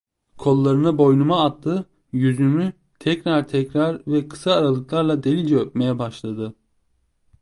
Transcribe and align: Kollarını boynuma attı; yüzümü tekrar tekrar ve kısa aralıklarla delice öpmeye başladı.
Kollarını 0.37 0.97
boynuma 0.97 1.43
attı; 1.45 1.89
yüzümü 2.11 2.73
tekrar 2.99 3.47
tekrar 3.47 4.01
ve 4.07 4.27
kısa 4.27 4.53
aralıklarla 4.53 5.23
delice 5.23 5.57
öpmeye 5.57 5.99
başladı. 5.99 6.55